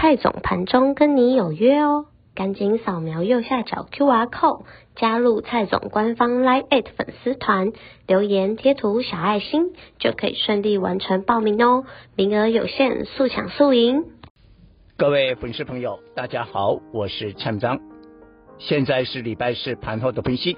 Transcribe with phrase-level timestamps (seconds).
[0.00, 4.62] 蔡总盘中跟你有约哦，赶紧扫描右下角 QR code
[4.96, 7.72] 加入蔡总官方 Line@ 粉丝团，
[8.06, 11.84] 留言贴图小爱心就可以顺利完成报名哦，
[12.16, 14.06] 名额有限，速抢速赢。
[14.96, 17.78] 各位粉丝朋友，大家好，我是蔡章，
[18.56, 20.56] 现在是礼拜四盘后的分析。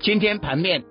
[0.00, 0.82] 今天盘面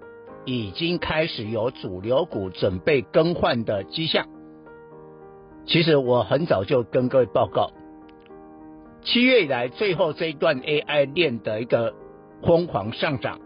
[0.46, 4.28] 已经开始有主流股准备更换的迹象。
[5.68, 7.72] 其实我很早就跟各位报告，
[9.04, 11.94] 七月以来最后这一段 AI 链的一个
[12.42, 13.42] 疯狂上涨，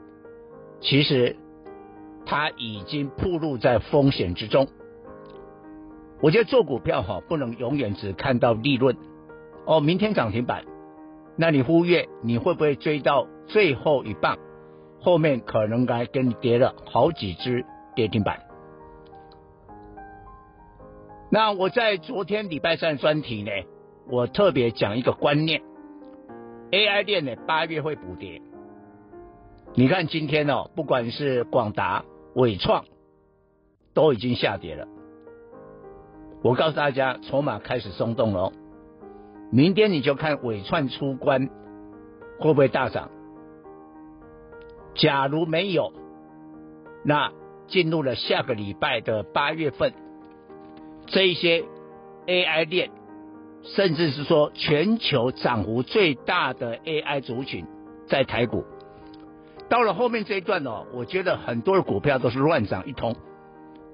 [0.81, 1.35] 其实
[2.25, 4.67] 它已经暴露在风险之中。
[6.21, 8.95] 我觉得做股票哈，不能永远只看到利润。
[9.65, 10.63] 哦，明天涨停板，
[11.35, 14.37] 那你忽略你会不会追到最后一棒？
[14.99, 17.65] 后面可能该跟你跌了好几只
[17.95, 18.50] 跌停板。
[21.33, 23.51] 那我在昨天礼拜三的专题呢，
[24.09, 25.61] 我特别讲一个观念
[26.71, 28.41] ，AI 链呢八月会补跌。
[29.73, 32.03] 你看今天哦，不管是广达、
[32.35, 32.83] 伟创，
[33.93, 34.85] 都已经下跌了。
[36.43, 38.51] 我告诉大家，筹码开始松动了。
[39.51, 41.47] 明天你就看纬创出关
[42.39, 43.09] 会不会大涨。
[44.95, 45.93] 假如没有，
[47.05, 47.31] 那
[47.67, 49.93] 进入了下个礼拜的八月份。
[51.11, 51.65] 这一些
[52.25, 52.89] AI 链，
[53.63, 57.65] 甚至是说全球涨幅最大的 AI 族群，
[58.07, 58.63] 在台股，
[59.67, 63.13] 到了后面这一段哦，我觉得很多的股票都是乱涨一通，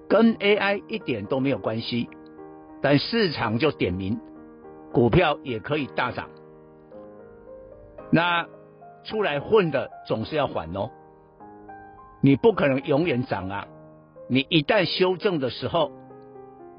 [0.08, 2.08] 跟 AI 一点都没有关系，
[2.84, 4.20] 但市场就点名，
[4.94, 6.30] 股票也可以大涨，
[8.12, 8.46] 那
[9.04, 10.92] 出来混的总是要还哦，
[12.22, 13.68] 你不可能永远涨啊，
[14.30, 15.92] 你一旦修正的时候。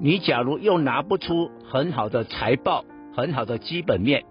[0.01, 4.23] 你假如又拿不出很好的财报、很好的基本面，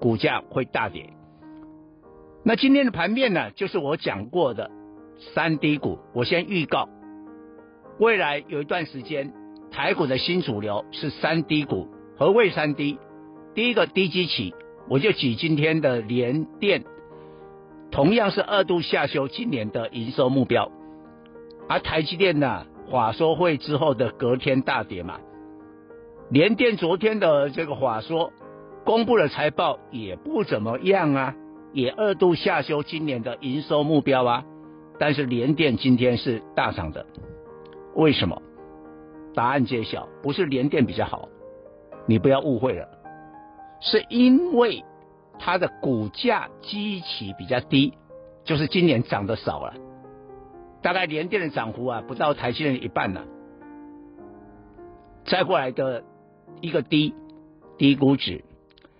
[0.00, 1.12] 股价会大跌。
[2.44, 4.70] 那今天的盘面呢，就是我讲过的
[5.34, 5.98] 三低股。
[6.14, 6.88] 我先预告，
[7.98, 9.32] 未来有一段时间，
[9.70, 11.88] 台股的新主流是三低股。
[12.16, 12.98] 何谓三低？
[13.54, 14.54] 第一个低基期，
[14.88, 16.84] 我就举今天的联电，
[17.90, 20.72] 同样是二度下修今年的营收目标，
[21.68, 22.64] 而台积电呢？
[22.92, 25.18] 法说会之后的隔天大跌嘛，
[26.28, 28.34] 联电昨天的这个法说
[28.84, 31.34] 公布了财报也不怎么样啊，
[31.72, 34.44] 也二度下修今年的营收目标啊，
[34.98, 37.06] 但是联电今天是大涨的，
[37.94, 38.42] 为什么？
[39.34, 41.30] 答案揭晓，不是联电比较好，
[42.06, 42.86] 你不要误会了，
[43.80, 44.84] 是因为
[45.38, 47.94] 它的股价基期比较低，
[48.44, 49.72] 就是今年涨得少了。
[50.82, 53.26] 大概联电的涨幅啊，不到台积电一半呢、啊。
[55.24, 56.02] 再过来的
[56.60, 57.14] 一个低
[57.78, 58.44] 低估值，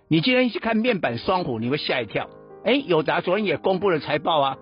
[0.07, 2.29] 你今天去看面板双虎，你会吓一跳。
[2.63, 4.57] 哎，友达昨天也公布了财报啊，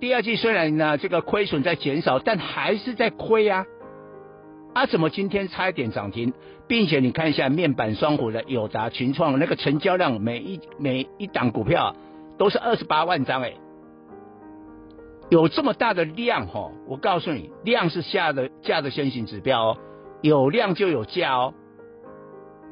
[0.00, 3.64] 第二季虽然呢这个亏损在减少，但还是在亏啊。
[4.74, 6.32] 啊，怎么今天差一点涨停，
[6.66, 11.96] 并且你看一下面板双虎的友达、群创那个成交量，每一每一档股票、啊、
[12.36, 13.54] 都是二十八万张哎。
[15.30, 19.78] 有这么大的量哈，我告诉你，量是下的价的先行指标哦，
[20.22, 21.54] 有量就有价哦。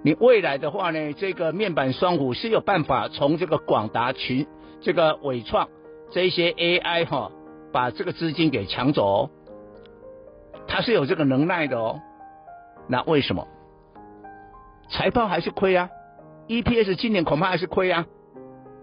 [0.03, 4.47] 你未来的话呢，这个面板双虎是有办法从这个广达群、
[4.81, 5.69] 这个伟创
[6.11, 7.31] 这些 AI 哈，
[7.73, 9.31] 把这个资金给抢走哦，
[10.67, 12.01] 它是有这个能耐的哦。
[12.89, 13.47] 那为什么？
[14.91, 15.91] 财报还是亏啊
[16.49, 18.07] ？EPS 今年恐怕还是亏啊。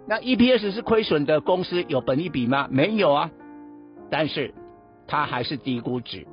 [0.07, 2.67] 那 EPS 是亏损的公司有本益比吗？
[2.69, 3.31] 没有啊。
[4.09, 4.53] 但是
[5.07, 6.27] 它还是低估值，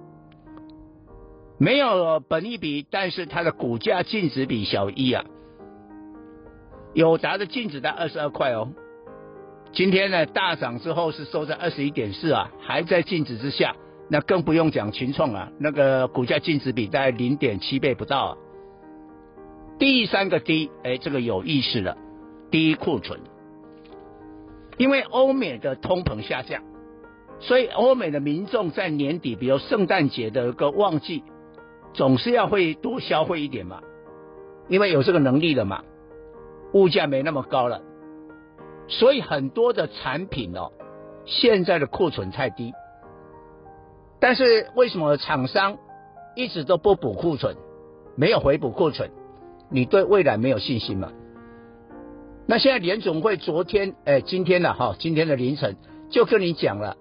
[1.58, 5.24] 没有本益比，但是它的股价净值比小一啊。
[6.94, 8.68] 友达的净值在二十二块哦，
[9.72, 13.74] 今天呢大涨之后是收在二十一点四啊，还在净值之下，
[14.10, 18.36] 那更不用讲群创啊，那个股价净值比在零点七倍不到啊。
[19.78, 21.96] 第三个低，哎，这个有意思了，
[22.50, 23.20] 低库存，
[24.76, 26.62] 因为欧美的通膨下降。
[27.42, 31.22] 所以欧美的民众在年底，比如圣诞节的一个旺季，
[31.92, 33.82] 总是要会多消费一点嘛，
[34.68, 35.82] 因为有这个能力的嘛。
[36.72, 37.82] 物价没那么高了，
[38.88, 40.72] 所以很多的产品哦，
[41.26, 42.72] 现在的库存太低。
[44.18, 45.76] 但是为什么厂商
[46.34, 47.56] 一直都不补库存，
[48.16, 49.10] 没有回补库存？
[49.68, 51.12] 你对未来没有信心吗？
[52.46, 55.76] 那现在联总会昨天，哎，今天了哈，今天的凌晨
[56.08, 56.96] 就跟你讲了，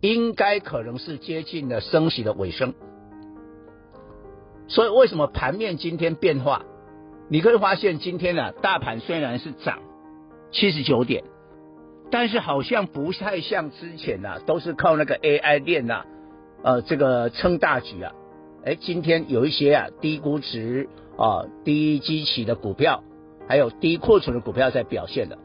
[0.00, 2.74] 应该可能是接近了升息的尾声。
[4.68, 6.64] 所以为什么盘面今天变化？
[7.30, 9.80] 你可以发现今天呢，大盘虽然是涨
[10.50, 11.24] 七十九点，
[12.10, 16.04] 但是好像不太像之前呐，都是靠那个 AI 链呐，
[16.62, 18.12] 呃，这个撑大局啊。
[18.64, 23.02] 哎，今天有一些啊低估值啊、低基期的股票，
[23.46, 25.38] 还有低库存的股票在表现的。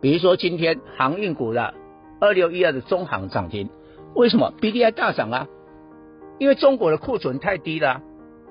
[0.00, 1.74] 比如说今天航运股的
[2.20, 3.68] 二六一二的中航涨停，
[4.14, 5.46] 为什么 BDI 大涨啊？
[6.38, 8.02] 因为中国的库存太低了。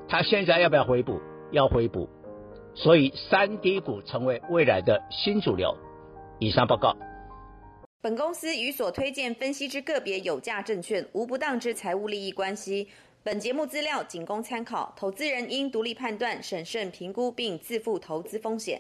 [0.10, 1.20] 他现在要不要回补？
[1.52, 2.10] 要回补，
[2.74, 5.76] 所以三低股成为未来的新主流。
[6.40, 6.96] 以上报告。
[8.02, 12.88] 本公司与所推荐分析之个别有价证券无不当之财务利益关系。
[13.24, 18.76] 本节目资料仅供参考，投资人应独立判断、审慎评估并自负投资风险。